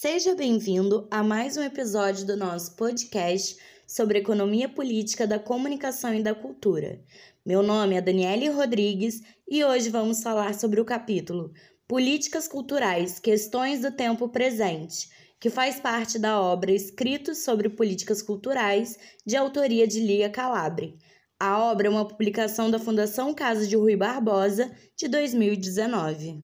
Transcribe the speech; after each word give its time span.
Seja 0.00 0.34
bem-vindo 0.34 1.06
a 1.10 1.22
mais 1.22 1.58
um 1.58 1.62
episódio 1.62 2.26
do 2.26 2.34
nosso 2.34 2.74
podcast 2.74 3.58
sobre 3.86 4.18
economia 4.18 4.66
política 4.66 5.26
da 5.26 5.38
comunicação 5.38 6.14
e 6.14 6.22
da 6.22 6.34
cultura. 6.34 6.98
Meu 7.44 7.62
nome 7.62 7.96
é 7.96 8.00
Daniele 8.00 8.48
Rodrigues 8.48 9.20
e 9.46 9.62
hoje 9.62 9.90
vamos 9.90 10.22
falar 10.22 10.54
sobre 10.54 10.80
o 10.80 10.86
capítulo 10.86 11.52
Políticas 11.86 12.48
Culturais 12.48 13.18
Questões 13.18 13.82
do 13.82 13.92
Tempo 13.92 14.26
Presente, 14.30 15.10
que 15.38 15.50
faz 15.50 15.78
parte 15.78 16.18
da 16.18 16.40
obra 16.40 16.72
Escritos 16.72 17.44
sobre 17.44 17.68
Políticas 17.68 18.22
Culturais, 18.22 18.98
de 19.26 19.36
autoria 19.36 19.86
de 19.86 20.00
Lia 20.00 20.30
Calabre. 20.30 20.96
A 21.38 21.62
obra 21.62 21.88
é 21.88 21.90
uma 21.90 22.08
publicação 22.08 22.70
da 22.70 22.78
Fundação 22.78 23.34
Casa 23.34 23.66
de 23.66 23.76
Rui 23.76 23.96
Barbosa, 23.96 24.72
de 24.96 25.08
2019. 25.08 26.40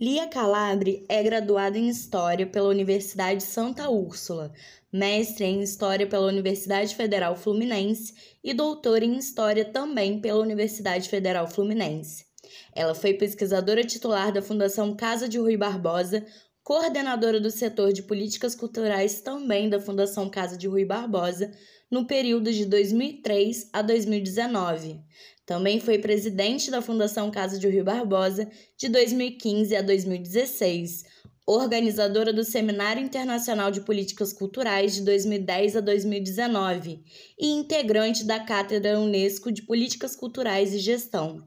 Lia 0.00 0.28
Calabre 0.28 1.04
é 1.08 1.20
graduada 1.24 1.76
em 1.76 1.88
História 1.88 2.46
pela 2.46 2.68
Universidade 2.68 3.42
Santa 3.42 3.90
Úrsula, 3.90 4.52
mestre 4.92 5.44
em 5.44 5.60
História 5.60 6.06
pela 6.06 6.28
Universidade 6.28 6.94
Federal 6.94 7.34
Fluminense 7.34 8.14
e 8.44 8.54
doutora 8.54 9.04
em 9.04 9.16
História 9.16 9.64
também 9.64 10.20
pela 10.20 10.40
Universidade 10.40 11.08
Federal 11.08 11.48
Fluminense. 11.48 12.24
Ela 12.72 12.94
foi 12.94 13.14
pesquisadora 13.14 13.82
titular 13.82 14.30
da 14.30 14.40
Fundação 14.40 14.94
Casa 14.94 15.28
de 15.28 15.36
Rui 15.36 15.56
Barbosa, 15.56 16.24
coordenadora 16.62 17.40
do 17.40 17.50
setor 17.50 17.92
de 17.92 18.04
políticas 18.04 18.54
culturais 18.54 19.20
também 19.20 19.68
da 19.68 19.80
Fundação 19.80 20.30
Casa 20.30 20.56
de 20.56 20.68
Rui 20.68 20.84
Barbosa, 20.84 21.50
no 21.90 22.06
período 22.06 22.52
de 22.52 22.66
2003 22.66 23.70
a 23.72 23.82
2019. 23.82 25.00
Também 25.48 25.80
foi 25.80 25.96
presidente 25.96 26.70
da 26.70 26.82
Fundação 26.82 27.30
Casa 27.30 27.58
de 27.58 27.66
Rui 27.66 27.82
Barbosa 27.82 28.50
de 28.76 28.86
2015 28.86 29.74
a 29.74 29.80
2016, 29.80 31.04
organizadora 31.46 32.34
do 32.34 32.44
Seminário 32.44 33.02
Internacional 33.02 33.70
de 33.70 33.80
Políticas 33.80 34.30
Culturais 34.30 34.94
de 34.94 35.00
2010 35.00 35.76
a 35.76 35.80
2019 35.80 37.02
e 37.40 37.46
integrante 37.46 38.24
da 38.24 38.38
Cátedra 38.38 39.00
Unesco 39.00 39.50
de 39.50 39.62
Políticas 39.62 40.14
Culturais 40.14 40.74
e 40.74 40.78
Gestão. 40.78 41.42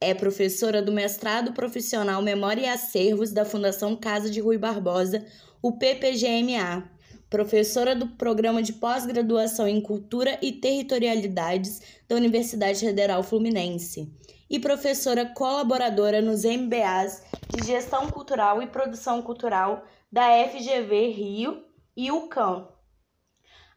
É 0.00 0.14
professora 0.14 0.80
do 0.80 0.92
mestrado 0.92 1.52
profissional 1.52 2.22
Memória 2.22 2.60
e 2.60 2.68
Acervos 2.68 3.32
da 3.32 3.44
Fundação 3.44 3.96
Casa 3.96 4.30
de 4.30 4.38
Rui 4.38 4.58
Barbosa, 4.58 5.26
o 5.60 5.76
PPGMA, 5.76 6.88
professora 7.34 7.96
do 7.96 8.06
Programa 8.06 8.62
de 8.62 8.72
Pós-Graduação 8.72 9.66
em 9.66 9.80
Cultura 9.80 10.38
e 10.40 10.52
Territorialidades 10.52 11.82
da 12.08 12.14
Universidade 12.14 12.78
Federal 12.78 13.24
Fluminense 13.24 14.08
e 14.48 14.60
professora 14.60 15.26
colaboradora 15.26 16.22
nos 16.22 16.44
MBAs 16.44 17.24
de 17.50 17.66
Gestão 17.66 18.08
Cultural 18.08 18.62
e 18.62 18.68
Produção 18.68 19.20
Cultural 19.20 19.84
da 20.12 20.28
FGV 20.48 21.08
Rio 21.08 21.64
e 21.96 22.12
UCAM. 22.12 22.68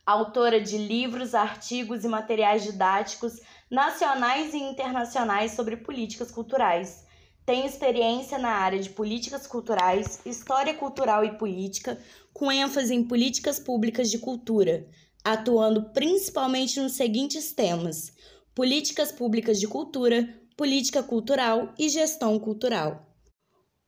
Autora 0.05 0.61
de 0.61 0.77
livros, 0.77 1.33
artigos 1.33 2.05
e 2.05 2.07
materiais 2.07 2.63
didáticos 2.63 3.41
nacionais 3.71 4.53
e 4.53 4.57
internacionais 4.59 5.53
sobre 5.53 5.77
políticas 5.77 6.29
culturais 6.29 7.06
tem 7.47 7.65
experiência 7.65 8.37
na 8.37 8.49
área 8.49 8.77
de 8.77 8.89
políticas 8.89 9.47
culturais, 9.47 10.19
história 10.25 10.73
cultural 10.73 11.23
e 11.23 11.37
política, 11.37 11.97
com 12.33 12.51
ênfase 12.51 12.93
em 12.93 13.01
políticas 13.01 13.57
públicas 13.57 14.11
de 14.11 14.19
cultura, 14.19 14.85
atuando 15.23 15.89
principalmente 15.93 16.77
nos 16.77 16.91
seguintes 16.91 17.53
temas: 17.53 18.11
políticas 18.53 19.13
públicas 19.13 19.61
de 19.61 19.67
cultura, 19.67 20.27
política 20.57 21.01
cultural 21.01 21.73
e 21.79 21.87
gestão 21.87 22.37
cultural. 22.37 23.06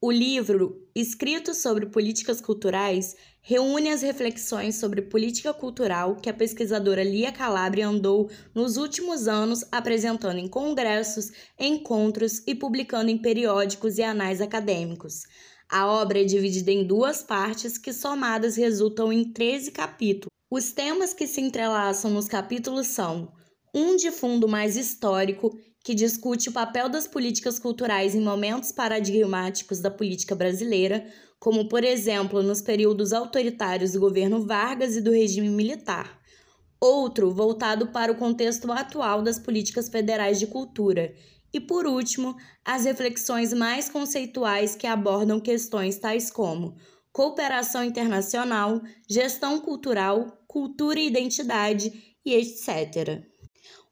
O 0.02 0.14
livro, 0.14 0.88
escrito 0.96 1.54
sobre 1.54 1.86
políticas 1.88 2.40
culturais, 2.40 3.18
reúne 3.42 3.90
as 3.90 4.02
reflexões 4.02 4.76
sobre 4.76 5.02
política 5.02 5.54
cultural 5.54 6.16
que 6.16 6.30
a 6.30 6.34
pesquisadora 6.34 7.04
Lia 7.04 7.34
Calabria 7.34 7.86
andou 7.86 8.30
nos 8.56 8.78
últimos 8.78 9.28
anos 9.28 9.66
apresentando 9.70 10.40
em 10.40 10.48
congressos, 10.48 11.34
encontros 11.60 12.42
e 12.48 12.56
publicando 12.56 13.12
em 13.12 13.18
periódicos 13.18 13.98
e 13.98 14.02
anais 14.02 14.40
acadêmicos. 14.40 15.24
A 15.70 15.86
obra 15.86 16.22
é 16.22 16.24
dividida 16.24 16.72
em 16.72 16.88
duas 16.88 17.22
partes 17.22 17.78
que 17.78 17.92
somadas 17.92 18.56
resultam 18.56 19.12
em 19.12 19.34
13 19.34 19.72
capítulos. 19.72 20.30
Os 20.50 20.72
temas 20.72 21.14
que 21.14 21.28
se 21.28 21.42
entrelaçam 21.42 22.10
nos 22.10 22.30
capítulos 22.30 22.88
são 22.88 23.34
um 23.76 23.98
de 23.98 24.12
fundo 24.12 24.48
mais 24.48 24.78
histórico 24.78 25.60
que 25.90 25.96
discute 25.96 26.50
o 26.50 26.52
papel 26.52 26.88
das 26.88 27.08
políticas 27.08 27.58
culturais 27.58 28.14
em 28.14 28.22
momentos 28.22 28.72
paradigmáticos 28.72 29.80
da 29.80 29.90
política 29.90 30.36
brasileira, 30.36 31.04
como, 31.40 31.68
por 31.68 31.84
exemplo, 31.84 32.44
nos 32.44 32.62
períodos 32.62 33.12
autoritários 33.12 33.94
do 33.94 34.00
governo 34.00 34.46
Vargas 34.46 34.96
e 34.96 35.02
do 35.02 35.10
regime 35.10 35.50
militar. 35.50 36.22
Outro 36.80 37.34
voltado 37.34 37.88
para 37.88 38.12
o 38.12 38.16
contexto 38.16 38.72
atual 38.72 39.24
das 39.24 39.40
políticas 39.40 39.90
federais 39.90 40.38
de 40.38 40.46
cultura. 40.46 41.12
E, 41.52 41.60
por 41.60 41.88
último, 41.88 42.36
as 42.64 42.86
reflexões 42.86 43.52
mais 43.52 43.90
conceituais 43.90 44.76
que 44.76 44.86
abordam 44.86 45.40
questões 45.40 45.98
tais 45.98 46.30
como 46.30 46.76
cooperação 47.12 47.84
internacional, 47.84 48.80
gestão 49.10 49.60
cultural, 49.60 50.40
cultura 50.48 51.00
e 51.00 51.08
identidade 51.08 52.16
e 52.24 52.36
etc. 52.36 53.28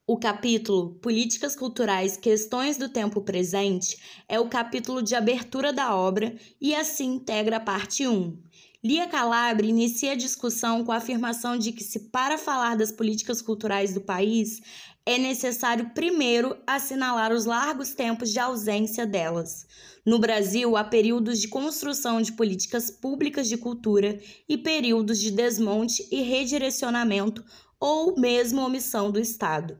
O 0.09 0.18
capítulo 0.18 0.91
Políticas 1.01 1.53
Culturais 1.53 2.16
Questões 2.16 2.78
do 2.78 2.88
Tempo 2.88 3.19
Presente 3.19 3.97
é 4.25 4.40
o 4.40 4.47
capítulo 4.47 5.01
de 5.01 5.13
abertura 5.13 5.73
da 5.73 5.94
obra 5.94 6.34
e 6.62 6.73
assim 6.73 7.16
integra 7.16 7.57
a 7.57 7.59
parte 7.59 8.07
1. 8.07 8.41
Lia 8.81 9.06
Calabre 9.06 9.67
inicia 9.67 10.13
a 10.13 10.16
discussão 10.16 10.85
com 10.85 10.94
a 10.94 10.96
afirmação 10.96 11.57
de 11.57 11.73
que, 11.73 11.84
se 11.84 12.07
para 12.07 12.38
falar 12.38 12.78
das 12.78 12.90
políticas 12.90 13.41
culturais 13.41 13.94
do 13.94 14.00
país, 14.00 14.62
é 15.06 15.17
necessário 15.17 15.91
primeiro 15.94 16.56
assinalar 16.66 17.34
os 17.34 17.44
largos 17.44 17.94
tempos 17.94 18.31
de 18.31 18.40
ausência 18.40 19.06
delas. 19.06 19.67
No 20.06 20.19
Brasil, 20.19 20.78
há 20.78 20.85
períodos 20.85 21.41
de 21.41 21.50
construção 21.50 22.22
de 22.22 22.31
políticas 22.31 22.90
públicas 22.90 23.50
de 23.50 23.57
cultura 23.57 24.17
e 24.47 24.57
períodos 24.57 25.19
de 25.19 25.31
desmonte 25.31 26.07
e 26.09 26.22
redirecionamento 26.22 27.44
ou 27.78 28.17
mesmo 28.17 28.62
omissão 28.62 29.12
do 29.12 29.19
Estado. 29.19 29.78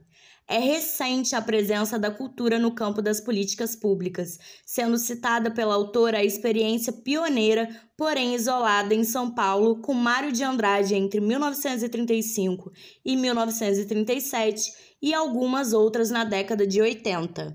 É 0.50 0.60
recente 0.60 1.36
a 1.36 1.42
presença 1.42 2.00
da 2.00 2.10
cultura 2.10 2.58
no 2.58 2.74
campo 2.74 3.02
das 3.02 3.20
políticas 3.20 3.76
públicas, 3.76 4.40
sendo 4.66 4.98
citada 4.98 5.52
pela 5.52 5.76
autora 5.76 6.20
a 6.20 6.24
experiência 6.24 6.94
pioneira, 6.94 7.68
porém 7.98 8.34
isolada 8.34 8.96
em 8.96 9.04
São 9.04 9.30
Paulo, 9.36 9.82
com 9.82 9.94
Mário 9.94 10.32
de 10.32 10.46
Andrade 10.46 10.96
entre 10.96 11.20
1935 11.20 12.72
e 13.04 13.18
1937 13.18 14.72
e 15.02 15.14
algumas 15.14 15.74
outras 15.74 16.10
na 16.10 16.24
década 16.24 16.66
de 16.66 16.82
80. 16.82 17.54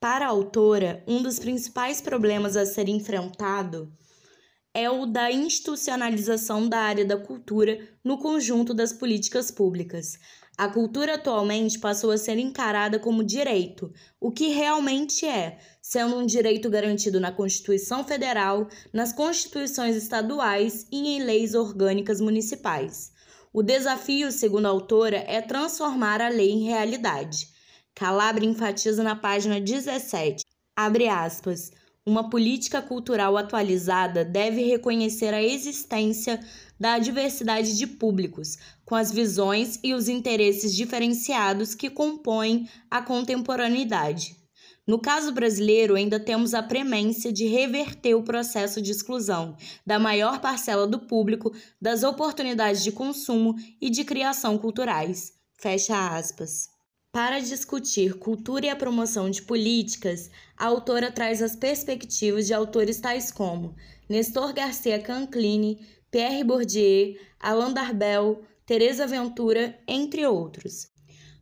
Para 0.00 0.26
a 0.26 0.30
autora, 0.30 1.04
um 1.06 1.22
dos 1.22 1.38
principais 1.38 2.00
problemas 2.00 2.56
a 2.56 2.66
ser 2.66 2.88
enfrentado 2.88 3.92
é 4.74 4.90
o 4.90 5.06
da 5.06 5.30
institucionalização 5.30 6.68
da 6.68 6.80
área 6.80 7.04
da 7.04 7.16
cultura 7.16 7.78
no 8.02 8.18
conjunto 8.18 8.74
das 8.74 8.92
políticas 8.92 9.52
públicas. 9.52 10.18
A 10.56 10.68
cultura 10.68 11.14
atualmente 11.14 11.78
passou 11.78 12.10
a 12.10 12.18
ser 12.18 12.38
encarada 12.38 12.98
como 12.98 13.24
direito, 13.24 13.92
o 14.20 14.30
que 14.30 14.48
realmente 14.48 15.26
é, 15.26 15.58
sendo 15.80 16.18
um 16.18 16.26
direito 16.26 16.68
garantido 16.68 17.18
na 17.18 17.32
Constituição 17.32 18.04
Federal, 18.04 18.68
nas 18.92 19.12
constituições 19.12 19.96
estaduais 19.96 20.86
e 20.92 21.16
em 21.16 21.22
leis 21.22 21.54
orgânicas 21.54 22.20
municipais. 22.20 23.12
O 23.52 23.62
desafio, 23.62 24.30
segundo 24.30 24.66
a 24.66 24.70
autora, 24.70 25.24
é 25.26 25.40
transformar 25.40 26.20
a 26.20 26.28
lei 26.28 26.50
em 26.50 26.64
realidade. 26.64 27.48
Calabria 27.94 28.48
enfatiza 28.48 29.02
na 29.02 29.16
página 29.16 29.60
17, 29.60 30.44
abre 30.76 31.08
aspas, 31.08 31.70
uma 32.04 32.28
política 32.28 32.82
cultural 32.82 33.36
atualizada 33.36 34.24
deve 34.24 34.62
reconhecer 34.64 35.32
a 35.32 35.42
existência 35.42 36.40
da 36.78 36.98
diversidade 36.98 37.76
de 37.76 37.86
públicos, 37.86 38.58
com 38.84 38.96
as 38.96 39.12
visões 39.12 39.78
e 39.84 39.94
os 39.94 40.08
interesses 40.08 40.74
diferenciados 40.74 41.74
que 41.74 41.88
compõem 41.88 42.68
a 42.90 43.00
contemporaneidade. 43.00 44.36
No 44.84 44.98
caso 44.98 45.30
brasileiro, 45.30 45.94
ainda 45.94 46.18
temos 46.18 46.54
a 46.54 46.62
premência 46.62 47.32
de 47.32 47.46
reverter 47.46 48.14
o 48.14 48.24
processo 48.24 48.82
de 48.82 48.90
exclusão 48.90 49.56
da 49.86 49.96
maior 49.96 50.40
parcela 50.40 50.88
do 50.88 51.06
público 51.06 51.54
das 51.80 52.02
oportunidades 52.02 52.82
de 52.82 52.90
consumo 52.90 53.54
e 53.80 53.88
de 53.88 54.02
criação 54.02 54.58
culturais. 54.58 55.34
Fecha 55.56 56.16
aspas. 56.16 56.71
Para 57.12 57.40
discutir 57.40 58.14
cultura 58.14 58.64
e 58.64 58.68
a 58.70 58.74
promoção 58.74 59.28
de 59.28 59.42
políticas, 59.42 60.30
a 60.56 60.64
autora 60.64 61.12
traz 61.12 61.42
as 61.42 61.54
perspectivas 61.54 62.46
de 62.46 62.54
autores 62.54 63.00
tais 63.00 63.30
como 63.30 63.76
Nestor 64.08 64.54
Garcia 64.54 64.98
Canclini, 64.98 65.86
Pierre 66.10 66.42
Bourdieu, 66.42 67.14
Alain 67.38 67.74
Darbel, 67.74 68.42
Teresa 68.64 69.06
Ventura, 69.06 69.78
entre 69.86 70.26
outros. 70.26 70.90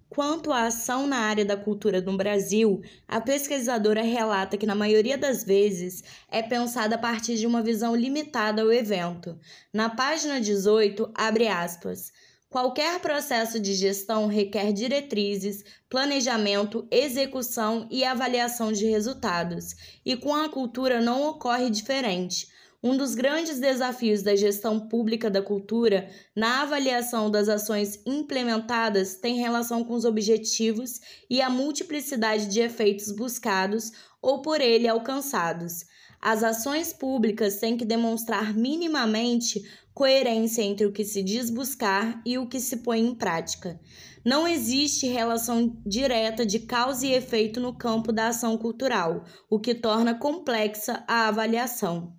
Quanto 0.08 0.50
à 0.50 0.64
ação 0.64 1.06
na 1.06 1.18
área 1.18 1.44
da 1.44 1.56
cultura 1.56 2.00
no 2.00 2.16
Brasil, 2.16 2.82
a 3.06 3.20
pesquisadora 3.20 4.02
relata 4.02 4.56
que, 4.56 4.66
na 4.66 4.74
maioria 4.74 5.16
das 5.16 5.44
vezes, 5.44 6.02
é 6.28 6.42
pensada 6.42 6.96
a 6.96 6.98
partir 6.98 7.36
de 7.36 7.46
uma 7.46 7.62
visão 7.62 7.94
limitada 7.94 8.62
ao 8.62 8.72
evento. 8.72 9.38
Na 9.72 9.88
página 9.88 10.40
18, 10.40 11.12
abre 11.14 11.46
aspas. 11.46 12.12
Qualquer 12.50 12.98
processo 12.98 13.60
de 13.60 13.74
gestão 13.74 14.26
requer 14.26 14.72
diretrizes, 14.72 15.62
planejamento, 15.88 16.84
execução 16.90 17.86
e 17.88 18.02
avaliação 18.02 18.72
de 18.72 18.86
resultados, 18.86 19.76
e 20.04 20.16
com 20.16 20.34
a 20.34 20.48
cultura 20.48 21.00
não 21.00 21.28
ocorre 21.28 21.70
diferente. 21.70 22.48
Um 22.82 22.96
dos 22.96 23.14
grandes 23.14 23.60
desafios 23.60 24.24
da 24.24 24.34
gestão 24.34 24.88
pública 24.88 25.30
da 25.30 25.40
cultura 25.40 26.10
na 26.34 26.62
avaliação 26.62 27.30
das 27.30 27.48
ações 27.48 28.02
implementadas 28.04 29.14
tem 29.14 29.36
relação 29.36 29.84
com 29.84 29.94
os 29.94 30.04
objetivos 30.04 30.98
e 31.30 31.40
a 31.40 31.48
multiplicidade 31.48 32.48
de 32.48 32.58
efeitos 32.58 33.12
buscados 33.12 33.92
ou 34.20 34.42
por 34.42 34.60
ele 34.60 34.88
alcançados. 34.88 35.84
As 36.20 36.44
ações 36.44 36.92
públicas 36.92 37.56
têm 37.56 37.78
que 37.78 37.84
demonstrar 37.84 38.54
minimamente 38.54 39.62
coerência 39.94 40.62
entre 40.62 40.84
o 40.84 40.92
que 40.92 41.04
se 41.04 41.22
diz 41.22 41.48
buscar 41.48 42.20
e 42.26 42.36
o 42.36 42.46
que 42.46 42.60
se 42.60 42.78
põe 42.78 43.00
em 43.00 43.14
prática. 43.14 43.80
Não 44.22 44.46
existe 44.46 45.06
relação 45.06 45.80
direta 45.86 46.44
de 46.44 46.58
causa 46.58 47.06
e 47.06 47.14
efeito 47.14 47.58
no 47.58 47.74
campo 47.74 48.12
da 48.12 48.28
ação 48.28 48.58
cultural, 48.58 49.24
o 49.48 49.58
que 49.58 49.74
torna 49.74 50.14
complexa 50.14 51.02
a 51.08 51.28
avaliação. 51.28 52.12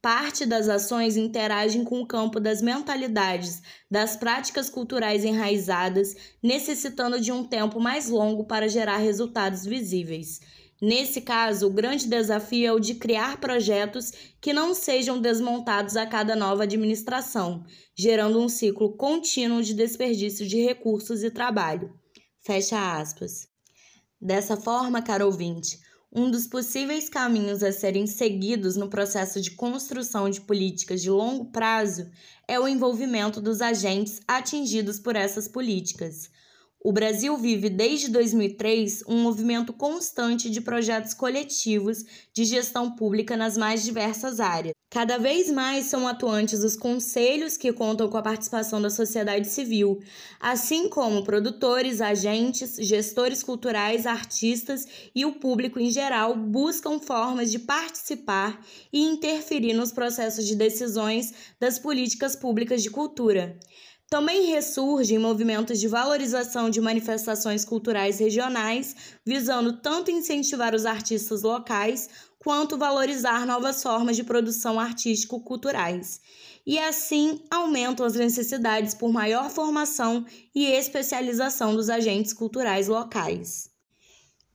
Parte 0.00 0.46
das 0.46 0.68
ações 0.68 1.16
interagem 1.16 1.84
com 1.84 2.00
o 2.00 2.06
campo 2.06 2.40
das 2.40 2.60
mentalidades, 2.60 3.60
das 3.88 4.16
práticas 4.16 4.68
culturais 4.68 5.24
enraizadas, 5.24 6.16
necessitando 6.42 7.20
de 7.20 7.30
um 7.30 7.44
tempo 7.44 7.78
mais 7.78 8.08
longo 8.08 8.44
para 8.46 8.66
gerar 8.66 8.96
resultados 8.96 9.64
visíveis. 9.64 10.40
Nesse 10.84 11.20
caso, 11.20 11.68
o 11.68 11.72
grande 11.72 12.08
desafio 12.08 12.66
é 12.66 12.72
o 12.72 12.80
de 12.80 12.96
criar 12.96 13.38
projetos 13.38 14.12
que 14.40 14.52
não 14.52 14.74
sejam 14.74 15.20
desmontados 15.20 15.96
a 15.96 16.04
cada 16.04 16.34
nova 16.34 16.64
administração, 16.64 17.64
gerando 17.94 18.40
um 18.40 18.48
ciclo 18.48 18.96
contínuo 18.96 19.62
de 19.62 19.74
desperdício 19.74 20.44
de 20.44 20.60
recursos 20.60 21.22
e 21.22 21.30
trabalho. 21.30 21.94
Fecha 22.40 22.98
aspas. 22.98 23.46
Dessa 24.20 24.56
forma, 24.56 25.00
caro 25.00 25.26
ouvinte, 25.26 25.78
um 26.10 26.28
dos 26.28 26.48
possíveis 26.48 27.08
caminhos 27.08 27.62
a 27.62 27.70
serem 27.70 28.08
seguidos 28.08 28.74
no 28.74 28.88
processo 28.88 29.40
de 29.40 29.52
construção 29.52 30.28
de 30.28 30.40
políticas 30.40 31.00
de 31.00 31.10
longo 31.10 31.44
prazo 31.52 32.10
é 32.48 32.58
o 32.58 32.66
envolvimento 32.66 33.40
dos 33.40 33.60
agentes 33.60 34.20
atingidos 34.26 34.98
por 34.98 35.14
essas 35.14 35.46
políticas. 35.46 36.28
O 36.84 36.92
Brasil 36.92 37.36
vive 37.36 37.70
desde 37.70 38.08
2003 38.10 39.04
um 39.06 39.22
movimento 39.22 39.72
constante 39.72 40.50
de 40.50 40.60
projetos 40.60 41.14
coletivos 41.14 42.04
de 42.34 42.44
gestão 42.44 42.96
pública 42.96 43.36
nas 43.36 43.56
mais 43.56 43.84
diversas 43.84 44.40
áreas. 44.40 44.74
Cada 44.90 45.16
vez 45.16 45.48
mais 45.48 45.86
são 45.86 46.08
atuantes 46.08 46.64
os 46.64 46.76
conselhos 46.76 47.56
que 47.56 47.72
contam 47.72 48.08
com 48.08 48.16
a 48.16 48.22
participação 48.22 48.82
da 48.82 48.90
sociedade 48.90 49.46
civil, 49.46 50.00
assim 50.40 50.88
como 50.88 51.22
produtores, 51.22 52.00
agentes, 52.00 52.74
gestores 52.80 53.44
culturais, 53.44 54.04
artistas 54.04 54.84
e 55.14 55.24
o 55.24 55.34
público 55.34 55.78
em 55.78 55.88
geral 55.88 56.36
buscam 56.36 56.98
formas 56.98 57.52
de 57.52 57.60
participar 57.60 58.60
e 58.92 59.00
interferir 59.00 59.72
nos 59.72 59.92
processos 59.92 60.46
de 60.46 60.56
decisões 60.56 61.32
das 61.60 61.78
políticas 61.78 62.34
públicas 62.34 62.82
de 62.82 62.90
cultura. 62.90 63.56
Também 64.12 64.48
ressurgem 64.48 65.18
movimentos 65.18 65.80
de 65.80 65.88
valorização 65.88 66.68
de 66.68 66.82
manifestações 66.82 67.64
culturais 67.64 68.18
regionais, 68.18 68.94
visando 69.24 69.78
tanto 69.80 70.10
incentivar 70.10 70.74
os 70.74 70.84
artistas 70.84 71.40
locais 71.40 72.10
quanto 72.38 72.76
valorizar 72.76 73.46
novas 73.46 73.82
formas 73.82 74.14
de 74.14 74.22
produção 74.22 74.78
artístico-culturais. 74.78 76.20
E 76.66 76.78
assim 76.78 77.42
aumentam 77.50 78.04
as 78.04 78.14
necessidades 78.14 78.92
por 78.92 79.10
maior 79.10 79.48
formação 79.48 80.26
e 80.54 80.66
especialização 80.66 81.74
dos 81.74 81.88
agentes 81.88 82.34
culturais 82.34 82.88
locais. 82.88 83.71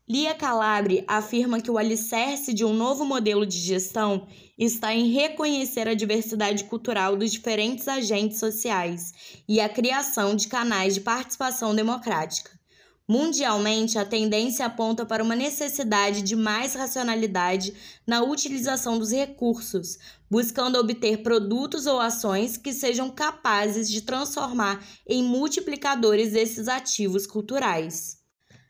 Lia 0.09 0.33
Calabre 0.33 1.03
afirma 1.05 1.59
que 1.59 1.69
o 1.69 1.77
alicerce 1.77 2.53
de 2.53 2.63
um 2.63 2.71
novo 2.73 3.03
modelo 3.03 3.45
de 3.45 3.57
gestão 3.57 4.25
está 4.57 4.93
em 4.93 5.11
reconhecer 5.11 5.85
a 5.85 5.93
diversidade 5.93 6.63
cultural 6.63 7.17
dos 7.17 7.29
diferentes 7.29 7.89
agentes 7.89 8.39
sociais 8.39 9.13
e 9.49 9.59
a 9.59 9.67
criação 9.67 10.33
de 10.33 10.47
canais 10.47 10.93
de 10.93 11.01
participação 11.01 11.75
democrática. 11.75 12.57
Mundialmente, 13.05 13.97
a 13.97 14.05
tendência 14.05 14.65
aponta 14.65 15.05
para 15.05 15.21
uma 15.21 15.35
necessidade 15.35 16.21
de 16.21 16.37
mais 16.37 16.73
racionalidade 16.73 17.73
na 18.07 18.23
utilização 18.23 18.97
dos 18.97 19.11
recursos, 19.11 19.97
buscando 20.31 20.79
obter 20.79 21.21
produtos 21.21 21.85
ou 21.85 21.99
ações 21.99 22.55
que 22.55 22.71
sejam 22.71 23.09
capazes 23.09 23.89
de 23.89 24.01
transformar 24.01 24.81
em 25.05 25.21
multiplicadores 25.21 26.33
esses 26.33 26.69
ativos 26.69 27.27
culturais. 27.27 28.16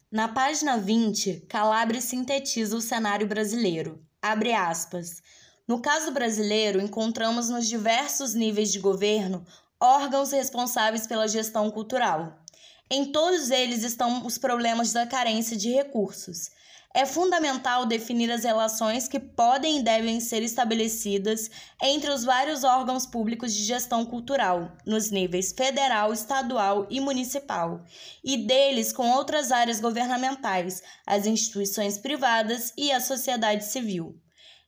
Na 0.09 0.29
página 0.29 0.77
20, 0.77 1.47
Calabre 1.49 1.99
sintetiza 1.99 2.77
o 2.77 2.81
cenário 2.81 3.27
brasileiro. 3.27 4.01
Abre 4.21 4.53
aspas. 4.53 5.21
No 5.67 5.81
caso 5.81 6.11
brasileiro, 6.11 6.79
encontramos 6.79 7.49
nos 7.49 7.67
diversos 7.67 8.33
níveis 8.33 8.71
de 8.71 8.79
governo 8.79 9.45
órgãos 9.77 10.31
responsáveis 10.31 11.05
pela 11.05 11.27
gestão 11.27 11.69
cultural. 11.69 12.41
Em 12.89 13.11
todos 13.11 13.51
eles 13.51 13.83
estão 13.83 14.25
os 14.25 14.37
problemas 14.37 14.93
da 14.93 15.05
carência 15.05 15.57
de 15.57 15.73
recursos. 15.73 16.51
É 16.99 17.05
fundamental 17.05 17.85
definir 17.85 18.31
as 18.31 18.43
relações 18.43 19.07
que 19.07 19.19
podem 19.19 19.77
e 19.77 19.83
devem 19.83 20.19
ser 20.19 20.41
estabelecidas 20.41 21.47
entre 21.79 22.09
os 22.09 22.23
vários 22.23 22.63
órgãos 22.63 23.05
públicos 23.05 23.53
de 23.53 23.63
gestão 23.63 24.03
cultural, 24.03 24.75
nos 24.83 25.11
níveis 25.11 25.53
federal, 25.55 26.11
estadual 26.11 26.87
e 26.89 26.99
municipal, 26.99 27.85
e 28.23 28.35
deles 28.35 28.91
com 28.91 29.11
outras 29.11 29.51
áreas 29.51 29.79
governamentais, 29.79 30.81
as 31.05 31.27
instituições 31.27 31.99
privadas 31.99 32.73
e 32.75 32.91
a 32.91 32.99
sociedade 32.99 33.65
civil. 33.65 34.19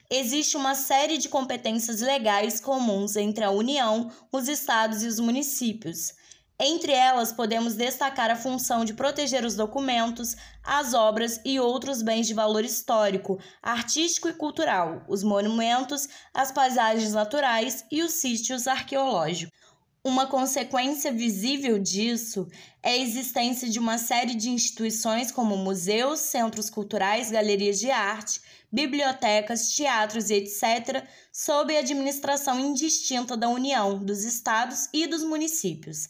Existe 0.08 0.56
uma 0.56 0.76
série 0.76 1.18
de 1.18 1.30
competências 1.30 2.00
legais 2.00 2.60
comuns 2.60 3.16
entre 3.16 3.44
a 3.44 3.50
União, 3.50 4.12
os 4.32 4.48
estados 4.48 5.02
e 5.02 5.08
os 5.08 5.20
municípios, 5.20 6.14
entre 6.62 6.92
elas, 6.92 7.32
podemos 7.32 7.76
destacar 7.76 8.30
a 8.30 8.36
função 8.36 8.84
de 8.84 8.94
proteger 8.94 9.46
os 9.46 9.56
documentos, 9.56 10.36
as 10.62 10.94
obras 10.94 11.40
e 11.46 11.58
outros 11.58 12.02
bens 12.02 12.28
de 12.28 12.34
valor 12.34 12.66
histórico, 12.66 13.40
artístico 13.64 14.28
e 14.28 14.34
cultural, 14.34 15.06
os 15.08 15.24
monumentos, 15.24 16.10
as 16.34 16.52
paisagens 16.52 17.14
naturais 17.14 17.86
e 17.90 18.04
os 18.04 18.12
sítios 18.12 18.68
arqueológicos. 18.68 19.58
Uma 20.04 20.28
consequência 20.28 21.12
visível 21.12 21.78
disso 21.78 22.48
é 22.82 22.92
a 22.92 22.98
existência 22.98 23.70
de 23.70 23.80
uma 23.80 23.98
série 23.98 24.34
de 24.34 24.50
instituições 24.50 25.32
como 25.32 25.58
museus, 25.58 26.22
centros 26.22 26.70
culturais, 26.70 27.30
galerias 27.30 27.80
de 27.80 27.92
arte, 27.92 28.42
bibliotecas, 28.72 29.74
teatros 29.76 30.30
e 30.30 30.36
etc., 30.36 31.06
sob 31.32 31.76
a 31.76 31.80
administração 31.80 32.60
indistinta 32.60 33.36
da 33.36 33.50
União, 33.50 33.98
dos 33.98 34.24
estados 34.24 34.88
e 34.94 35.06
dos 35.06 35.24
municípios. 35.24 36.08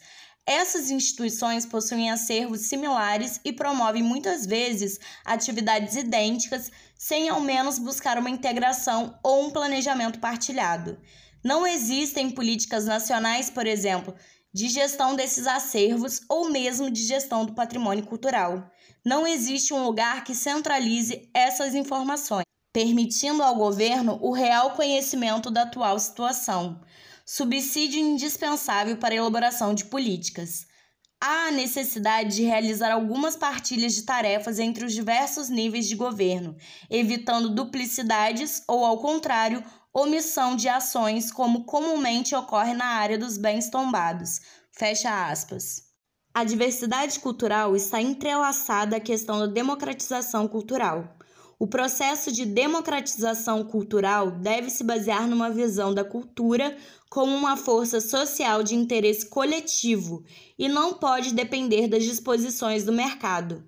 Essas 0.51 0.89
instituições 0.89 1.63
possuem 1.63 2.09
acervos 2.09 2.61
similares 2.61 3.39
e 3.45 3.53
promovem 3.53 4.01
muitas 4.01 4.47
vezes 4.47 4.99
atividades 5.23 5.95
idênticas, 5.95 6.71
sem 6.97 7.29
ao 7.29 7.39
menos 7.39 7.77
buscar 7.77 8.17
uma 8.17 8.31
integração 8.31 9.15
ou 9.21 9.45
um 9.45 9.51
planejamento 9.51 10.17
partilhado. 10.17 10.99
Não 11.43 11.67
existem 11.67 12.31
políticas 12.31 12.85
nacionais, 12.85 13.51
por 13.51 13.67
exemplo, 13.67 14.15
de 14.51 14.69
gestão 14.69 15.15
desses 15.15 15.45
acervos 15.45 16.21
ou 16.27 16.49
mesmo 16.49 16.89
de 16.89 17.03
gestão 17.03 17.45
do 17.45 17.53
patrimônio 17.53 18.07
cultural. 18.07 18.71
Não 19.05 19.27
existe 19.27 19.71
um 19.71 19.83
lugar 19.83 20.23
que 20.23 20.33
centralize 20.33 21.29
essas 21.31 21.75
informações, 21.75 22.45
permitindo 22.73 23.43
ao 23.43 23.53
governo 23.53 24.17
o 24.19 24.31
real 24.31 24.71
conhecimento 24.71 25.51
da 25.51 25.61
atual 25.61 25.99
situação 25.99 26.81
subsídio 27.31 27.99
indispensável 27.99 28.97
para 28.97 29.13
a 29.13 29.17
elaboração 29.17 29.75
de 29.75 29.85
políticas. 29.85 30.65
Há 31.21 31.49
a 31.49 31.51
necessidade 31.51 32.37
de 32.37 32.41
realizar 32.41 32.91
algumas 32.91 33.35
partilhas 33.35 33.93
de 33.93 34.01
tarefas 34.01 34.57
entre 34.57 34.83
os 34.83 34.93
diversos 34.93 35.47
níveis 35.47 35.87
de 35.87 35.95
governo, 35.95 36.55
evitando 36.89 37.53
duplicidades 37.53 38.63
ou, 38.67 38.83
ao 38.83 38.97
contrário, 38.97 39.63
omissão 39.93 40.55
de 40.55 40.67
ações, 40.67 41.31
como 41.31 41.65
comumente 41.65 42.33
ocorre 42.33 42.73
na 42.73 42.85
área 42.85 43.17
dos 43.17 43.37
bens 43.37 43.69
tombados. 43.69 44.41
Fecha 44.71 45.29
aspas. 45.29 45.83
A 46.33 46.43
diversidade 46.43 47.19
cultural 47.19 47.75
está 47.75 48.01
entrelaçada 48.01 48.97
à 48.97 48.99
questão 48.99 49.37
da 49.37 49.45
democratização 49.45 50.47
cultural. 50.47 51.18
O 51.59 51.67
processo 51.67 52.31
de 52.31 52.45
democratização 52.45 53.65
cultural 53.65 54.31
deve 54.31 54.69
se 54.69 54.81
basear 54.81 55.27
numa 55.27 55.49
visão 55.49 55.93
da 55.93 56.05
cultura 56.05 56.73
como 57.09 57.35
uma 57.35 57.57
força 57.57 57.99
social 57.99 58.63
de 58.63 58.75
interesse 58.75 59.25
coletivo 59.25 60.23
e 60.57 60.69
não 60.69 60.93
pode 60.93 61.33
depender 61.33 61.89
das 61.89 62.05
disposições 62.05 62.85
do 62.85 62.93
mercado. 62.93 63.61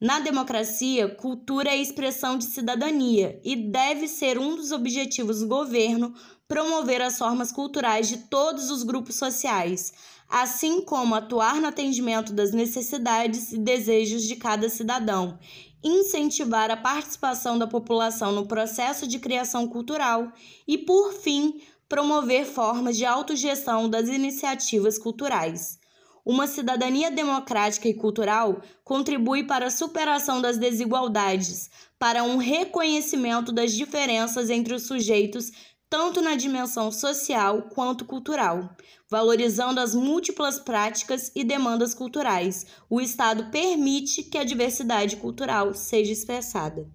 Na 0.00 0.20
democracia, 0.20 1.06
cultura 1.06 1.68
é 1.68 1.76
expressão 1.76 2.38
de 2.38 2.46
cidadania 2.46 3.38
e 3.44 3.54
deve 3.54 4.08
ser 4.08 4.38
um 4.38 4.56
dos 4.56 4.72
objetivos 4.72 5.40
do 5.40 5.46
governo 5.46 6.14
promover 6.48 7.02
as 7.02 7.18
formas 7.18 7.52
culturais 7.52 8.08
de 8.08 8.16
todos 8.28 8.70
os 8.70 8.82
grupos 8.82 9.16
sociais, 9.16 9.92
assim 10.30 10.80
como 10.80 11.14
atuar 11.14 11.60
no 11.60 11.68
atendimento 11.68 12.32
das 12.32 12.52
necessidades 12.52 13.52
e 13.52 13.58
desejos 13.58 14.22
de 14.24 14.36
cada 14.36 14.70
cidadão 14.70 15.38
incentivar 15.84 16.70
a 16.70 16.76
participação 16.76 17.58
da 17.58 17.66
população 17.66 18.32
no 18.32 18.46
processo 18.46 19.06
de 19.06 19.18
criação 19.18 19.68
cultural 19.68 20.32
e, 20.66 20.78
por 20.78 21.12
fim, 21.12 21.60
promover 21.88 22.46
formas 22.46 22.96
de 22.96 23.04
autogestão 23.04 23.88
das 23.88 24.08
iniciativas 24.08 24.98
culturais. 24.98 25.78
Uma 26.24 26.46
cidadania 26.46 27.10
democrática 27.10 27.86
e 27.86 27.92
cultural 27.92 28.62
contribui 28.82 29.44
para 29.44 29.66
a 29.66 29.70
superação 29.70 30.40
das 30.40 30.56
desigualdades, 30.56 31.68
para 31.98 32.24
um 32.24 32.38
reconhecimento 32.38 33.52
das 33.52 33.72
diferenças 33.72 34.48
entre 34.48 34.72
os 34.72 34.86
sujeitos 34.86 35.52
tanto 35.88 36.20
na 36.20 36.34
dimensão 36.34 36.90
social 36.90 37.62
quanto 37.74 38.04
cultural. 38.04 38.76
Valorizando 39.08 39.80
as 39.80 39.94
múltiplas 39.94 40.58
práticas 40.58 41.30
e 41.34 41.44
demandas 41.44 41.94
culturais, 41.94 42.66
o 42.90 43.00
Estado 43.00 43.50
permite 43.50 44.22
que 44.22 44.38
a 44.38 44.44
diversidade 44.44 45.16
cultural 45.16 45.74
seja 45.74 46.12
expressada. 46.12 46.90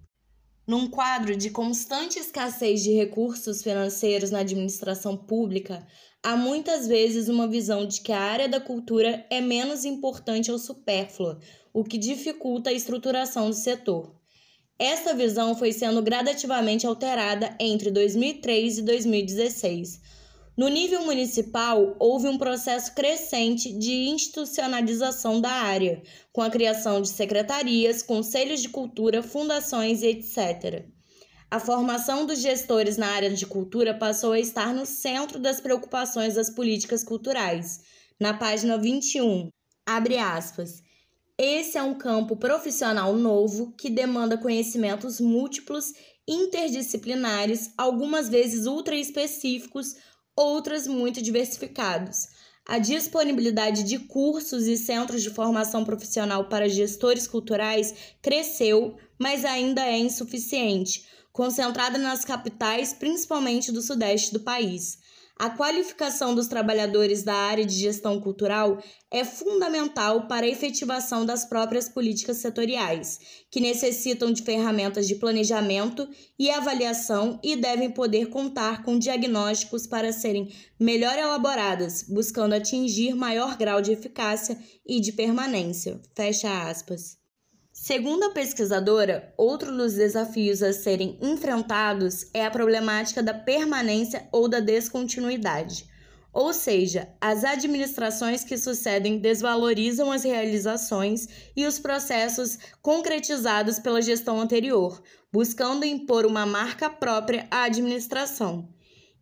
Num 0.67 0.87
quadro 0.87 1.35
de 1.35 1.49
constante 1.49 2.19
escassez 2.19 2.83
de 2.83 2.91
recursos 2.91 3.63
financeiros 3.63 4.29
na 4.29 4.39
administração 4.39 5.17
pública, 5.17 5.87
há 6.21 6.35
muitas 6.35 6.85
vezes 6.85 7.27
uma 7.27 7.47
visão 7.47 7.87
de 7.87 8.01
que 8.01 8.11
a 8.11 8.19
área 8.19 8.47
da 8.47 8.59
cultura 8.59 9.25
é 9.31 9.41
menos 9.41 9.83
importante 9.83 10.51
ou 10.51 10.59
supérflua, 10.59 11.39
o 11.73 11.83
que 11.83 11.97
dificulta 11.97 12.69
a 12.69 12.73
estruturação 12.73 13.49
do 13.49 13.55
setor. 13.55 14.18
Essa 14.79 15.13
visão 15.13 15.53
foi 15.57 15.73
sendo 15.73 16.01
gradativamente 16.01 16.87
alterada 16.87 17.53
entre 17.59 17.91
2003 17.91 18.77
e 18.77 18.81
2016. 18.81 19.99
No 20.55 20.69
nível 20.69 21.05
municipal, 21.05 21.97
houve 21.99 22.29
um 22.29 22.37
processo 22.37 22.93
crescente 22.95 23.73
de 23.73 23.91
institucionalização 24.07 25.41
da 25.41 25.51
área, 25.51 26.01
com 26.31 26.41
a 26.41 26.49
criação 26.49 27.01
de 27.01 27.09
secretarias, 27.09 28.01
conselhos 28.01 28.61
de 28.61 28.69
cultura, 28.69 29.21
fundações 29.21 30.01
e 30.01 30.07
etc. 30.07 30.85
A 31.51 31.59
formação 31.59 32.25
dos 32.25 32.39
gestores 32.39 32.95
na 32.95 33.07
área 33.07 33.29
de 33.31 33.45
cultura 33.45 33.93
passou 33.93 34.31
a 34.31 34.39
estar 34.39 34.73
no 34.73 34.85
centro 34.85 35.39
das 35.39 35.59
preocupações 35.59 36.35
das 36.35 36.49
políticas 36.49 37.03
culturais. 37.03 37.81
Na 38.19 38.33
página 38.33 38.77
21, 38.77 39.49
abre 39.85 40.17
aspas. 40.17 40.81
Esse 41.41 41.77
é 41.77 41.81
um 41.81 41.93
campo 41.93 42.35
profissional 42.35 43.15
novo 43.15 43.71
que 43.77 43.89
demanda 43.89 44.37
conhecimentos 44.37 45.21
múltiplos, 45.21 45.93
interdisciplinares, 46.27 47.71
algumas 47.77 48.27
vezes 48.27 48.65
ultra 48.65 48.93
específicos, 48.93 49.95
outras 50.35 50.85
muito 50.85 51.21
diversificados. 51.21 52.27
A 52.67 52.77
disponibilidade 52.77 53.83
de 53.83 53.99
cursos 53.99 54.67
e 54.67 54.75
centros 54.75 55.23
de 55.23 55.29
formação 55.29 55.85
profissional 55.85 56.49
para 56.49 56.67
gestores 56.67 57.25
culturais 57.25 57.95
cresceu, 58.21 58.97
mas 59.17 59.45
ainda 59.45 59.81
é 59.85 59.97
insuficiente, 59.97 61.05
concentrada 61.31 61.97
nas 61.97 62.25
capitais, 62.25 62.91
principalmente 62.91 63.71
do 63.71 63.81
sudeste 63.81 64.33
do 64.33 64.41
país. 64.41 64.97
A 65.39 65.49
qualificação 65.49 66.35
dos 66.35 66.49
trabalhadores 66.49 67.23
da 67.23 67.33
área 67.33 67.65
de 67.65 67.73
gestão 67.73 68.19
cultural 68.19 68.83
é 69.09 69.23
fundamental 69.23 70.27
para 70.27 70.45
a 70.45 70.49
efetivação 70.49 71.25
das 71.25 71.45
próprias 71.45 71.87
políticas 71.87 72.37
setoriais, 72.37 73.21
que 73.49 73.61
necessitam 73.61 74.33
de 74.33 74.43
ferramentas 74.43 75.07
de 75.07 75.15
planejamento 75.15 76.09
e 76.37 76.51
avaliação 76.51 77.39
e 77.41 77.55
devem 77.55 77.89
poder 77.89 78.25
contar 78.25 78.83
com 78.83 78.99
diagnósticos 78.99 79.87
para 79.87 80.11
serem 80.11 80.53
melhor 80.77 81.17
elaboradas, 81.17 82.03
buscando 82.03 82.53
atingir 82.53 83.15
maior 83.15 83.55
grau 83.55 83.81
de 83.81 83.93
eficácia 83.93 84.59
e 84.85 84.99
de 84.99 85.13
permanência. 85.13 86.01
Fecha 86.13 86.69
aspas. 86.69 87.18
Segundo 87.89 88.25
a 88.25 88.29
pesquisadora, 88.29 89.33
outro 89.35 89.75
dos 89.75 89.95
desafios 89.95 90.61
a 90.61 90.71
serem 90.71 91.17
enfrentados 91.19 92.27
é 92.35 92.45
a 92.45 92.51
problemática 92.51 93.23
da 93.23 93.33
permanência 93.33 94.29
ou 94.31 94.47
da 94.47 94.59
descontinuidade. 94.59 95.89
Ou 96.31 96.53
seja, 96.53 97.09
as 97.19 97.43
administrações 97.43 98.43
que 98.43 98.59
sucedem 98.59 99.17
desvalorizam 99.17 100.11
as 100.11 100.23
realizações 100.23 101.27
e 101.55 101.65
os 101.65 101.79
processos 101.79 102.59
concretizados 102.79 103.79
pela 103.79 104.03
gestão 104.03 104.39
anterior, 104.39 105.01
buscando 105.33 105.83
impor 105.83 106.27
uma 106.27 106.45
marca 106.45 106.91
própria 106.91 107.47
à 107.49 107.63
administração. 107.63 108.69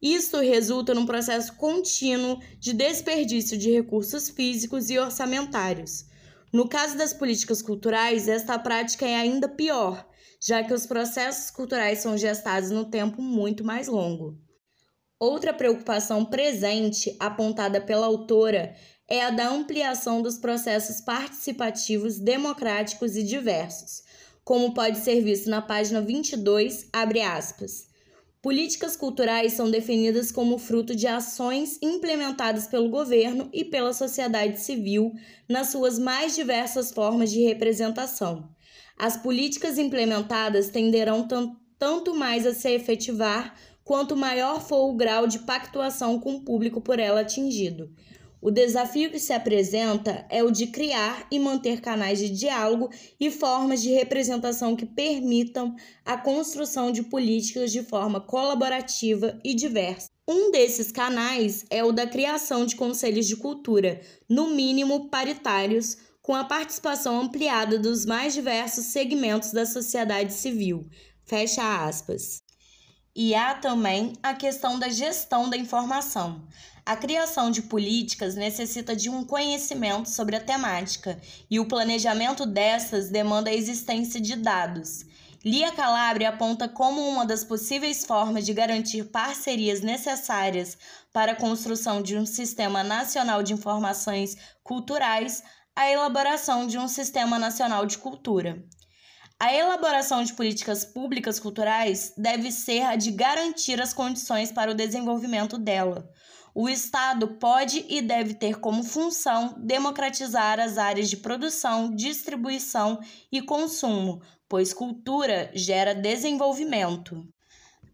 Isso 0.01 0.41
resulta 0.41 0.93
num 0.93 1.05
processo 1.05 1.55
contínuo 1.55 2.37
de 2.59 2.73
desperdício 2.73 3.57
de 3.57 3.71
recursos 3.71 4.27
físicos 4.29 4.89
e 4.89 4.99
orçamentários 4.99 6.05
no 6.51 6.67
caso 6.67 6.97
das 6.97 7.13
políticas 7.13 7.61
culturais, 7.61 8.27
esta 8.27 8.57
prática 8.57 9.05
é 9.05 9.15
ainda 9.15 9.49
pior, 9.49 10.07
já 10.41 10.63
que 10.63 10.73
os 10.73 10.85
processos 10.85 11.51
culturais 11.51 11.99
são 11.99 12.17
gestados 12.17 12.69
no 12.69 12.85
tempo 12.85 13.21
muito 13.21 13.63
mais 13.63 13.87
longo. 13.87 14.37
Outra 15.19 15.53
preocupação 15.53 16.23
presente, 16.23 17.15
apontada 17.19 17.81
pela 17.81 18.05
autora, 18.05 18.75
é 19.09 19.23
a 19.23 19.29
da 19.29 19.49
ampliação 19.49 20.21
dos 20.21 20.37
processos 20.37 21.01
participativos 21.01 22.19
democráticos 22.19 23.15
e 23.15 23.23
diversos, 23.23 24.03
como 24.43 24.73
pode 24.73 24.99
ser 24.99 25.21
visto 25.21 25.49
na 25.49 25.61
página 25.61 25.99
22, 25.99 26.87
abre 26.93 27.21
aspas. 27.21 27.87
Políticas 28.41 28.95
culturais 28.95 29.53
são 29.53 29.69
definidas 29.69 30.31
como 30.31 30.59
fruto 30.59 30.95
de 30.95 31.07
ações 31.07 31.79
implementadas 31.81 32.67
pelo 32.67 32.87
governo 32.87 33.49
e 33.51 33.65
pela 33.65 33.93
sociedade 33.93 34.59
civil 34.59 35.11
nas 35.49 35.67
suas 35.71 35.97
mais 35.97 36.35
diversas 36.35 36.91
formas 36.91 37.31
de 37.31 37.41
representação. 37.41 38.47
As 38.95 39.17
políticas 39.17 39.79
implementadas 39.79 40.69
tenderão 40.69 41.27
tanto 41.79 42.13
mais 42.13 42.45
a 42.45 42.53
se 42.53 42.69
efetivar 42.69 43.55
quanto 43.83 44.15
maior 44.15 44.61
for 44.61 44.89
o 44.89 44.95
grau 44.95 45.25
de 45.25 45.39
pactuação 45.39 46.19
com 46.19 46.35
o 46.35 46.41
público 46.41 46.79
por 46.79 46.99
ela 46.99 47.21
atingido. 47.21 47.89
O 48.39 48.51
desafio 48.51 49.09
que 49.09 49.19
se 49.19 49.33
apresenta 49.33 50.25
é 50.29 50.43
o 50.43 50.51
de 50.51 50.67
criar 50.67 51.25
e 51.31 51.39
manter 51.39 51.81
canais 51.81 52.19
de 52.19 52.29
diálogo 52.29 52.89
e 53.19 53.31
formas 53.31 53.81
de 53.81 53.91
representação 53.91 54.75
que 54.75 54.85
permitam 54.85 55.75
a 56.05 56.17
construção 56.17 56.91
de 56.91 57.03
políticas 57.03 57.71
de 57.71 57.81
forma 57.81 58.21
colaborativa 58.21 59.39
e 59.43 59.55
diversa. 59.55 60.07
Um 60.27 60.51
desses 60.51 60.91
canais 60.91 61.65
é 61.69 61.83
o 61.83 61.91
da 61.91 62.05
criação 62.05 62.65
de 62.65 62.75
conselhos 62.75 63.25
de 63.25 63.37
cultura, 63.37 64.01
no 64.29 64.51
mínimo 64.51 65.09
paritários, 65.09 65.97
com 66.21 66.35
a 66.35 66.43
participação 66.43 67.21
ampliada 67.21 67.79
dos 67.79 68.05
mais 68.05 68.33
diversos 68.33 68.85
segmentos 68.85 69.51
da 69.51 69.65
sociedade 69.65 70.33
civil. 70.33 70.85
Fecha 71.23 71.85
aspas. 71.85 72.46
E 73.19 73.33
há 73.33 73.55
também 73.55 74.13
a 74.21 74.35
questão 74.35 74.77
da 74.77 74.89
gestão 74.89 75.49
da 75.49 75.57
informação. 75.57 76.43
A 76.85 76.95
criação 76.95 77.49
de 77.49 77.63
políticas 77.63 78.35
necessita 78.35 78.95
de 78.95 79.09
um 79.09 79.23
conhecimento 79.23 80.07
sobre 80.07 80.35
a 80.35 80.39
temática 80.39 81.19
e 81.49 81.59
o 81.59 81.65
planejamento 81.65 82.45
dessas 82.45 83.09
demanda 83.09 83.49
a 83.49 83.53
existência 83.55 84.21
de 84.21 84.35
dados. 84.35 85.03
Lia 85.43 85.71
Calabria 85.71 86.29
aponta 86.29 86.69
como 86.69 87.01
uma 87.09 87.25
das 87.25 87.43
possíveis 87.43 88.05
formas 88.05 88.45
de 88.45 88.53
garantir 88.53 89.05
parcerias 89.05 89.81
necessárias 89.81 90.77
para 91.11 91.31
a 91.31 91.35
construção 91.35 92.03
de 92.03 92.15
um 92.15 92.25
sistema 92.25 92.83
nacional 92.83 93.41
de 93.41 93.51
informações 93.51 94.37
culturais 94.63 95.41
a 95.75 95.89
elaboração 95.89 96.67
de 96.67 96.77
um 96.77 96.87
sistema 96.87 97.39
nacional 97.39 97.83
de 97.87 97.97
cultura. 97.97 98.63
A 99.39 99.53
elaboração 99.53 100.23
de 100.23 100.33
políticas 100.33 100.83
públicas 100.83 101.39
culturais 101.39 102.13
deve 102.17 102.51
ser 102.51 102.81
a 102.81 102.95
de 102.95 103.11
garantir 103.11 103.79
as 103.79 103.93
condições 103.93 104.51
para 104.51 104.71
o 104.71 104.75
desenvolvimento 104.75 105.57
dela 105.57 106.11
o 106.59 106.67
Estado 106.67 107.27
pode 107.35 107.85
e 107.87 108.01
deve 108.01 108.33
ter 108.33 108.59
como 108.59 108.83
função 108.83 109.53
democratizar 109.59 110.59
as 110.59 110.79
áreas 110.79 111.07
de 111.07 111.15
produção, 111.15 111.93
distribuição 111.93 112.99
e 113.31 113.43
consumo, 113.43 114.23
pois 114.49 114.73
cultura 114.73 115.51
gera 115.53 115.93
desenvolvimento. 115.93 117.23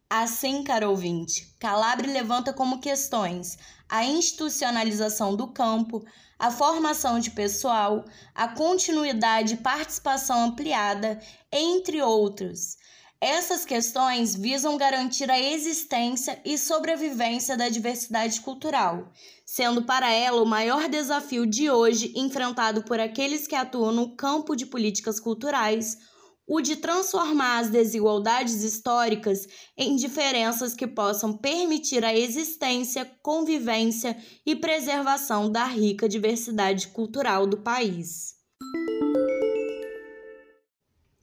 Assim, 0.09 0.63
caro 0.63 0.89
ouvinte, 0.89 1.55
Calabre 1.59 2.07
levanta 2.07 2.53
como 2.53 2.79
questões 2.79 3.57
a 3.89 4.05
institucionalização 4.05 5.35
do 5.35 5.47
campo, 5.47 6.03
a 6.37 6.51
formação 6.51 7.19
de 7.19 7.31
pessoal, 7.31 8.05
a 8.33 8.47
continuidade 8.47 9.53
e 9.53 9.57
participação 9.57 10.45
ampliada, 10.45 11.19
entre 11.51 12.01
outros. 12.01 12.77
Essas 13.21 13.63
questões 13.63 14.35
visam 14.35 14.75
garantir 14.75 15.31
a 15.31 15.39
existência 15.39 16.41
e 16.43 16.57
sobrevivência 16.57 17.55
da 17.55 17.69
diversidade 17.69 18.41
cultural, 18.41 19.09
sendo 19.45 19.83
para 19.83 20.11
ela 20.11 20.41
o 20.43 20.45
maior 20.45 20.89
desafio 20.89 21.47
de 21.47 21.69
hoje 21.69 22.11
enfrentado 22.17 22.83
por 22.83 22.99
aqueles 22.99 23.47
que 23.47 23.55
atuam 23.55 23.93
no 23.93 24.15
campo 24.15 24.55
de 24.55 24.65
políticas 24.65 25.21
culturais, 25.21 25.97
o 26.47 26.61
de 26.61 26.75
transformar 26.75 27.59
as 27.59 27.69
desigualdades 27.69 28.63
históricas 28.63 29.47
em 29.77 29.95
diferenças 29.95 30.73
que 30.73 30.85
possam 30.85 31.37
permitir 31.37 32.03
a 32.03 32.15
existência, 32.15 33.09
convivência 33.21 34.17
e 34.45 34.55
preservação 34.55 35.51
da 35.51 35.65
rica 35.65 36.07
diversidade 36.07 36.89
cultural 36.89 37.47
do 37.47 37.57
país. 37.57 38.33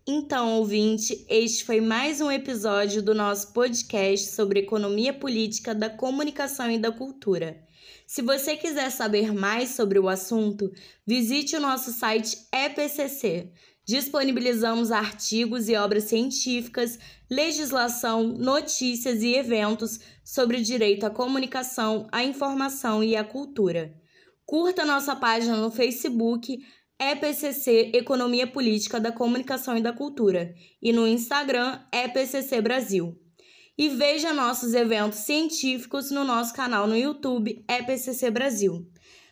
Então, 0.07 0.59
ouvinte, 0.59 1.25
este 1.29 1.65
foi 1.65 1.81
mais 1.81 2.21
um 2.21 2.31
episódio 2.31 3.03
do 3.03 3.15
nosso 3.15 3.53
podcast 3.53 4.31
sobre 4.31 4.61
economia 4.61 5.13
política 5.13 5.75
da 5.75 5.89
comunicação 5.89 6.71
e 6.71 6.79
da 6.79 6.91
cultura. 6.91 7.63
Se 8.07 8.23
você 8.23 8.57
quiser 8.57 8.91
saber 8.91 9.33
mais 9.33 9.71
sobre 9.71 9.97
o 9.97 10.09
assunto, 10.09 10.73
visite 11.07 11.55
o 11.55 11.61
nosso 11.61 11.93
site 11.93 12.37
EPCC. 12.53 13.53
Disponibilizamos 13.91 14.93
artigos 14.93 15.69
e 15.69 15.75
obras 15.75 16.05
científicas, 16.05 16.97
legislação, 17.29 18.23
notícias 18.23 19.21
e 19.21 19.35
eventos 19.35 19.99
sobre 20.25 20.61
direito 20.61 21.05
à 21.07 21.11
comunicação, 21.11 22.07
à 22.13 22.23
informação 22.23 23.03
e 23.03 23.17
à 23.17 23.25
cultura. 23.25 23.93
Curta 24.47 24.85
nossa 24.85 25.17
página 25.17 25.57
no 25.57 25.73
Facebook 25.73 26.57
EPCC 27.01 27.91
Economia 27.93 28.47
Política 28.47 29.01
da 29.01 29.11
Comunicação 29.11 29.77
e 29.77 29.83
da 29.83 29.93
Cultura 29.93 30.55
e 30.81 30.93
no 30.93 31.05
Instagram 31.05 31.81
EPCC 31.91 32.61
Brasil. 32.61 33.19
E 33.77 33.89
veja 33.89 34.33
nossos 34.33 34.73
eventos 34.73 35.19
científicos 35.19 36.13
no 36.13 36.23
nosso 36.23 36.55
canal 36.55 36.87
no 36.87 36.97
YouTube 36.97 37.65
EPCC 37.69 38.31
Brasil. 38.31 38.87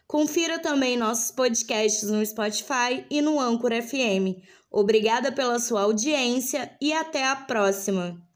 Confira 0.08 0.58
também 0.58 0.96
nossos 0.96 1.30
podcasts 1.30 2.08
no 2.08 2.24
Spotify 2.24 3.04
e 3.10 3.20
no 3.20 3.38
Anchor 3.38 3.72
FM. 3.72 4.42
Obrigada 4.70 5.30
pela 5.30 5.58
sua 5.58 5.82
audiência 5.82 6.74
e 6.80 6.94
até 6.94 7.26
a 7.26 7.36
próxima! 7.36 8.27